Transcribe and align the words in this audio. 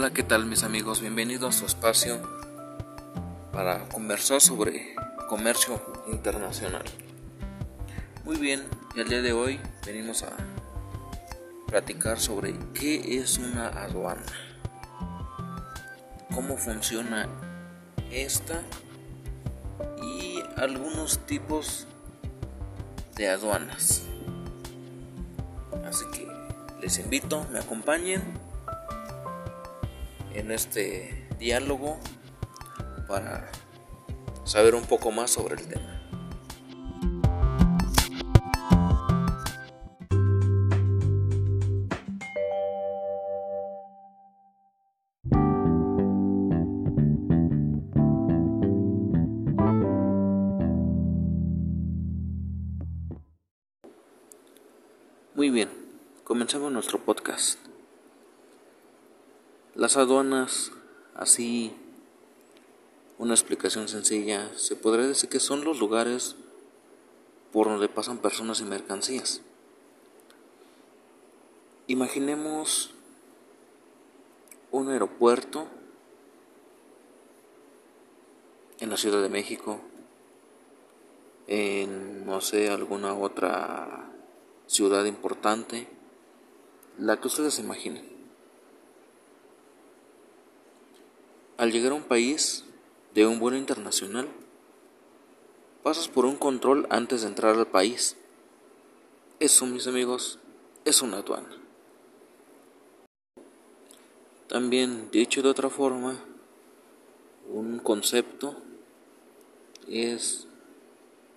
Hola, 0.00 0.14
¿qué 0.14 0.22
tal 0.22 0.46
mis 0.46 0.62
amigos? 0.62 1.02
Bienvenidos 1.02 1.56
a 1.56 1.58
su 1.58 1.66
espacio 1.66 2.22
para 3.52 3.86
conversar 3.90 4.40
sobre 4.40 4.94
comercio 5.28 5.78
internacional. 6.10 6.84
Muy 8.24 8.38
bien, 8.38 8.62
el 8.96 9.10
día 9.10 9.20
de 9.20 9.34
hoy 9.34 9.60
venimos 9.84 10.22
a 10.22 10.30
platicar 11.66 12.18
sobre 12.18 12.54
qué 12.72 13.18
es 13.18 13.36
una 13.36 13.68
aduana, 13.68 14.24
cómo 16.34 16.56
funciona 16.56 17.28
esta 18.10 18.62
y 20.02 20.42
algunos 20.56 21.18
tipos 21.26 21.86
de 23.16 23.28
aduanas. 23.28 24.04
Así 25.84 26.06
que 26.10 26.26
les 26.80 26.98
invito, 26.98 27.46
me 27.52 27.58
acompañen 27.58 28.49
en 30.40 30.50
este 30.52 31.28
diálogo 31.38 31.98
para 33.06 33.50
saber 34.44 34.74
un 34.74 34.84
poco 34.84 35.12
más 35.12 35.30
sobre 35.30 35.60
el 35.60 35.68
tema. 35.68 35.96
Muy 55.34 55.50
bien, 55.50 55.68
comenzamos 56.24 56.72
nuestro 56.72 56.98
podcast. 56.98 57.69
Las 59.80 59.96
aduanas, 59.96 60.72
así 61.14 61.72
una 63.16 63.32
explicación 63.32 63.88
sencilla, 63.88 64.50
se 64.54 64.76
podría 64.76 65.06
decir 65.06 65.30
que 65.30 65.40
son 65.40 65.64
los 65.64 65.80
lugares 65.80 66.36
por 67.50 67.66
donde 67.66 67.88
pasan 67.88 68.18
personas 68.18 68.60
y 68.60 68.64
mercancías. 68.64 69.40
Imaginemos 71.86 72.90
un 74.70 74.90
aeropuerto 74.90 75.66
en 78.80 78.90
la 78.90 78.98
Ciudad 78.98 79.22
de 79.22 79.30
México, 79.30 79.80
en 81.46 82.26
no 82.26 82.42
sé, 82.42 82.68
alguna 82.68 83.14
otra 83.14 84.10
ciudad 84.66 85.06
importante, 85.06 85.88
la 86.98 87.18
que 87.18 87.28
ustedes 87.28 87.58
imaginen. 87.58 88.19
Al 91.60 91.72
llegar 91.72 91.92
a 91.92 91.96
un 91.96 92.04
país 92.04 92.64
de 93.12 93.26
un 93.26 93.38
vuelo 93.38 93.58
internacional, 93.58 94.26
pasas 95.82 96.08
por 96.08 96.24
un 96.24 96.36
control 96.36 96.86
antes 96.88 97.20
de 97.20 97.28
entrar 97.28 97.54
al 97.54 97.66
país. 97.66 98.16
Eso, 99.40 99.66
mis 99.66 99.86
amigos, 99.86 100.38
es 100.86 101.02
una 101.02 101.18
aduana. 101.18 101.54
También, 104.48 105.10
dicho 105.10 105.42
de 105.42 105.50
otra 105.50 105.68
forma, 105.68 106.18
un 107.52 107.78
concepto 107.78 108.56
es 109.86 110.46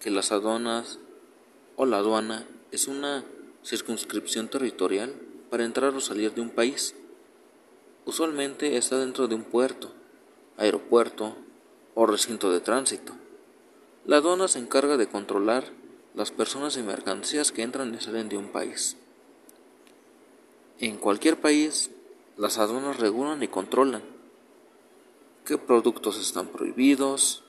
que 0.00 0.10
las 0.10 0.32
aduanas 0.32 0.98
o 1.76 1.86
la 1.86 1.98
aduana 1.98 2.44
es 2.72 2.88
una 2.88 3.24
circunscripción 3.64 4.48
territorial 4.48 5.14
para 5.48 5.64
entrar 5.64 5.94
o 5.94 6.00
salir 6.00 6.34
de 6.34 6.40
un 6.40 6.50
país. 6.50 6.96
Usualmente 8.04 8.76
está 8.76 8.98
dentro 8.98 9.28
de 9.28 9.36
un 9.36 9.44
puerto 9.44 9.92
aeropuerto 10.58 11.36
o 11.94 12.06
recinto 12.06 12.52
de 12.52 12.60
tránsito. 12.60 13.14
La 14.04 14.18
aduana 14.18 14.48
se 14.48 14.58
encarga 14.58 14.96
de 14.96 15.08
controlar 15.08 15.64
las 16.14 16.30
personas 16.30 16.76
y 16.76 16.82
mercancías 16.82 17.52
que 17.52 17.62
entran 17.62 17.94
y 17.94 18.00
salen 18.00 18.28
de 18.28 18.36
un 18.36 18.48
país. 18.48 18.96
En 20.80 20.96
cualquier 20.96 21.40
país, 21.40 21.90
las 22.36 22.58
aduanas 22.58 22.98
regulan 22.98 23.42
y 23.42 23.48
controlan 23.48 24.02
qué 25.44 25.58
productos 25.58 26.20
están 26.20 26.48
prohibidos, 26.48 27.42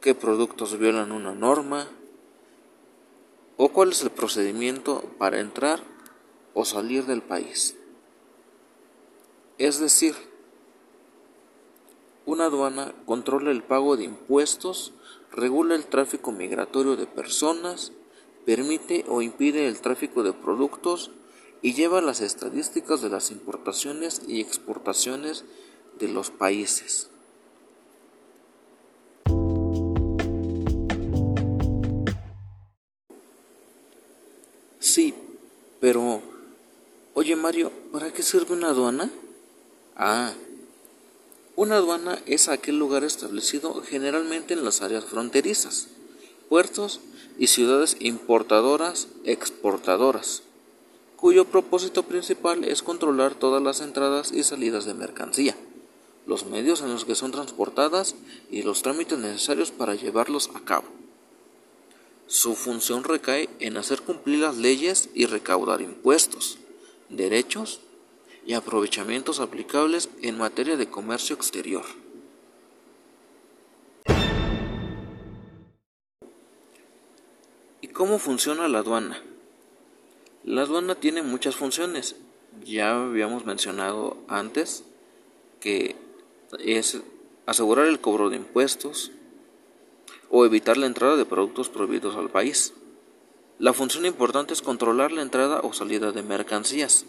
qué 0.00 0.14
productos 0.14 0.78
violan 0.78 1.12
una 1.12 1.34
norma 1.34 1.86
o 3.56 3.68
cuál 3.68 3.90
es 3.92 4.02
el 4.02 4.10
procedimiento 4.10 5.02
para 5.18 5.40
entrar 5.40 5.80
o 6.54 6.64
salir 6.64 7.06
del 7.06 7.22
país. 7.22 7.76
Es 9.58 9.78
decir, 9.78 10.14
una 12.26 12.46
aduana 12.46 12.94
controla 13.06 13.50
el 13.50 13.62
pago 13.62 13.96
de 13.96 14.04
impuestos, 14.04 14.92
regula 15.30 15.74
el 15.74 15.86
tráfico 15.86 16.32
migratorio 16.32 16.96
de 16.96 17.06
personas, 17.06 17.92
permite 18.46 19.04
o 19.08 19.22
impide 19.22 19.68
el 19.68 19.80
tráfico 19.80 20.22
de 20.22 20.32
productos 20.32 21.10
y 21.62 21.74
lleva 21.74 22.00
las 22.00 22.20
estadísticas 22.20 23.00
de 23.02 23.08
las 23.08 23.30
importaciones 23.30 24.22
y 24.28 24.40
exportaciones 24.40 25.44
de 25.98 26.08
los 26.08 26.30
países. 26.30 27.08
Sí, 34.78 35.14
pero... 35.80 36.22
Oye 37.16 37.36
Mario, 37.36 37.70
¿para 37.92 38.12
qué 38.12 38.22
sirve 38.22 38.54
una 38.54 38.70
aduana? 38.70 39.08
Ah, 39.96 40.32
una 41.56 41.76
aduana 41.76 42.20
es 42.26 42.48
aquel 42.48 42.78
lugar 42.78 43.04
establecido 43.04 43.82
generalmente 43.82 44.54
en 44.54 44.64
las 44.64 44.82
áreas 44.82 45.04
fronterizas, 45.04 45.88
puertos 46.48 47.00
y 47.38 47.46
ciudades 47.46 47.96
importadoras, 48.00 49.08
exportadoras, 49.24 50.42
cuyo 51.16 51.44
propósito 51.44 52.02
principal 52.02 52.64
es 52.64 52.82
controlar 52.82 53.34
todas 53.34 53.62
las 53.62 53.80
entradas 53.80 54.32
y 54.32 54.42
salidas 54.42 54.84
de 54.84 54.94
mercancía, 54.94 55.56
los 56.26 56.46
medios 56.46 56.80
en 56.80 56.92
los 56.92 57.04
que 57.04 57.14
son 57.14 57.30
transportadas 57.30 58.16
y 58.50 58.62
los 58.62 58.82
trámites 58.82 59.18
necesarios 59.18 59.70
para 59.70 59.94
llevarlos 59.94 60.50
a 60.54 60.60
cabo. 60.60 60.86
Su 62.26 62.54
función 62.54 63.04
recae 63.04 63.48
en 63.60 63.76
hacer 63.76 64.00
cumplir 64.00 64.40
las 64.40 64.56
leyes 64.56 65.08
y 65.14 65.26
recaudar 65.26 65.82
impuestos, 65.82 66.58
derechos 67.10 67.80
y 68.46 68.54
aprovechamientos 68.54 69.40
aplicables 69.40 70.10
en 70.22 70.38
materia 70.38 70.76
de 70.76 70.88
comercio 70.88 71.34
exterior. 71.34 71.84
¿Y 77.80 77.88
cómo 77.88 78.18
funciona 78.18 78.68
la 78.68 78.78
aduana? 78.78 79.22
La 80.44 80.62
aduana 80.62 80.94
tiene 80.94 81.22
muchas 81.22 81.56
funciones. 81.56 82.16
Ya 82.64 83.02
habíamos 83.02 83.46
mencionado 83.46 84.18
antes 84.28 84.84
que 85.60 85.96
es 86.58 87.00
asegurar 87.46 87.86
el 87.86 88.00
cobro 88.00 88.30
de 88.30 88.36
impuestos 88.36 89.10
o 90.30 90.44
evitar 90.44 90.76
la 90.76 90.86
entrada 90.86 91.16
de 91.16 91.24
productos 91.24 91.68
prohibidos 91.68 92.16
al 92.16 92.28
país. 92.28 92.74
La 93.58 93.72
función 93.72 94.04
importante 94.04 94.52
es 94.52 94.62
controlar 94.62 95.12
la 95.12 95.22
entrada 95.22 95.60
o 95.62 95.72
salida 95.72 96.12
de 96.12 96.22
mercancías. 96.22 97.06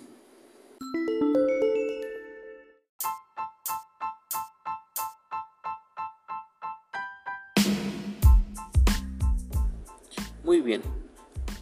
Muy 10.45 10.61
bien, 10.61 10.83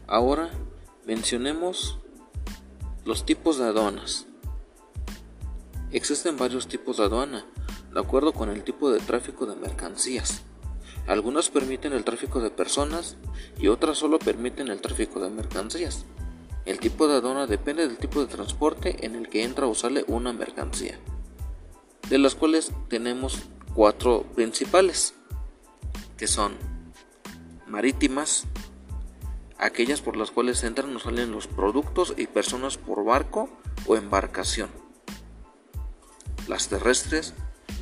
ahora 0.07 0.51
mencionemos 1.05 1.99
los 3.05 3.25
tipos 3.25 3.57
de 3.57 3.63
aduanas. 3.63 4.25
Existen 5.93 6.35
varios 6.35 6.67
tipos 6.67 6.97
de 6.97 7.05
aduana, 7.05 7.45
de 7.93 7.99
acuerdo 8.01 8.33
con 8.33 8.49
el 8.49 8.61
tipo 8.65 8.91
de 8.91 8.99
tráfico 8.99 9.45
de 9.45 9.55
mercancías. 9.55 10.41
Algunas 11.07 11.49
permiten 11.49 11.93
el 11.93 12.03
tráfico 12.03 12.41
de 12.41 12.49
personas 12.49 13.15
y 13.57 13.69
otras 13.69 13.99
solo 13.99 14.19
permiten 14.19 14.67
el 14.67 14.81
tráfico 14.81 15.21
de 15.21 15.29
mercancías. 15.29 16.03
El 16.65 16.81
tipo 16.81 17.07
de 17.07 17.15
aduana 17.15 17.47
depende 17.47 17.87
del 17.87 17.97
tipo 17.97 18.19
de 18.19 18.27
transporte 18.27 19.05
en 19.05 19.15
el 19.15 19.29
que 19.29 19.45
entra 19.45 19.65
o 19.65 19.75
sale 19.75 20.03
una 20.09 20.33
mercancía, 20.33 20.99
de 22.09 22.17
las 22.17 22.35
cuales 22.35 22.73
tenemos 22.89 23.43
cuatro 23.73 24.23
principales, 24.35 25.13
que 26.17 26.27
son 26.27 26.57
marítimas, 27.65 28.45
aquellas 29.63 30.01
por 30.01 30.17
las 30.17 30.31
cuales 30.31 30.63
entran 30.63 30.95
o 30.95 30.99
salen 30.99 31.31
los 31.31 31.47
productos 31.47 32.13
y 32.17 32.27
personas 32.27 32.77
por 32.77 33.03
barco 33.03 33.49
o 33.87 33.95
embarcación. 33.95 34.69
Las 36.47 36.67
terrestres, 36.67 37.33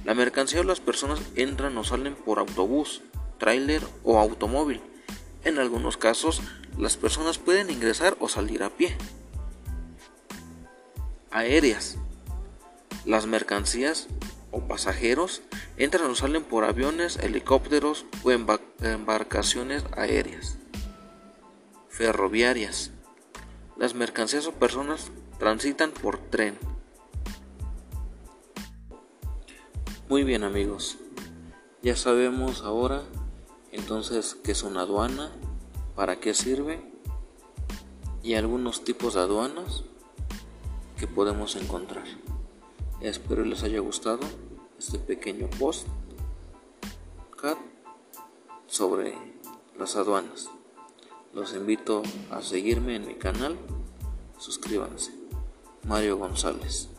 la 0.05 0.13
mercancía 0.13 0.61
o 0.61 0.63
las 0.63 0.79
personas 0.79 1.19
entran 1.35 1.77
o 1.77 1.83
salen 1.83 2.15
por 2.15 2.39
autobús, 2.39 3.01
tráiler 3.39 3.81
o 4.03 4.19
automóvil. 4.19 4.81
En 5.43 5.57
algunos 5.57 5.97
casos, 5.97 6.41
las 6.77 6.97
personas 6.97 7.39
pueden 7.39 7.71
ingresar 7.71 8.15
o 8.19 8.29
salir 8.29 8.61
a 8.63 8.69
pie. 8.69 8.95
Aéreas. 11.31 11.97
Las 13.05 13.25
mercancías 13.25 14.07
o 14.51 14.67
pasajeros 14.67 15.41
entran 15.77 16.11
o 16.11 16.15
salen 16.15 16.43
por 16.43 16.65
aviones, 16.65 17.17
helicópteros 17.17 18.05
o 18.23 18.31
embarcaciones 18.31 19.83
aéreas, 19.97 20.59
ferroviarias. 21.91 22.91
Las 23.77 23.93
mercancías 23.93 24.47
o 24.47 24.53
personas 24.53 25.11
transitan 25.37 25.91
por 25.91 26.17
tren. 26.17 26.57
Muy 30.09 30.23
bien 30.23 30.43
amigos, 30.43 30.97
ya 31.83 31.95
sabemos 31.95 32.63
ahora 32.63 33.03
entonces 33.71 34.35
qué 34.43 34.53
es 34.53 34.63
una 34.63 34.81
aduana, 34.81 35.31
para 35.95 36.19
qué 36.19 36.33
sirve 36.33 36.81
y 38.23 38.33
algunos 38.33 38.83
tipos 38.83 39.13
de 39.13 39.21
aduanas 39.21 39.83
que 40.97 41.07
podemos 41.07 41.55
encontrar. 41.55 42.05
Espero 43.01 43.45
les 43.45 43.63
haya 43.63 43.79
gustado 43.79 44.21
este 44.79 44.97
pequeño 44.97 45.49
post 45.59 45.87
sobre 48.67 49.13
las 49.77 49.95
aduanas. 49.95 50.49
Los 51.33 51.53
invito 51.53 52.03
a 52.29 52.41
seguirme 52.41 52.97
en 52.97 53.07
mi 53.07 53.15
canal. 53.15 53.57
Suscríbanse. 54.37 55.13
Mario 55.87 56.17
González. 56.17 56.89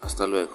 Hasta 0.00 0.26
luego. 0.26 0.52